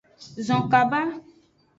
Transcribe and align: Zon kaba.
Zon 0.45 0.63
kaba. 0.71 1.01